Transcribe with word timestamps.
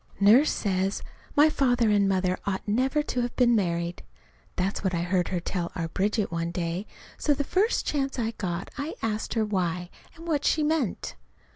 Nurse 0.19 0.49
says 0.51 1.03
my 1.35 1.47
father 1.47 1.91
and 1.91 2.09
mother 2.09 2.39
ought 2.47 2.67
never 2.67 3.03
to 3.03 3.21
have 3.21 3.35
been 3.35 3.53
married. 3.55 4.01
That's 4.55 4.83
what 4.83 4.95
I 4.95 5.03
heard 5.03 5.27
her 5.27 5.39
tell 5.39 5.71
our 5.75 5.89
Bridget 5.89 6.31
one 6.31 6.49
day. 6.49 6.87
So 7.19 7.35
the 7.35 7.43
first 7.43 7.85
chance 7.85 8.17
I 8.17 8.31
got 8.31 8.71
I 8.79 8.95
asked 9.03 9.35
her 9.35 9.45
why, 9.45 9.91
and 10.15 10.27
what 10.27 10.43
she 10.43 10.63
meant. 10.63 11.17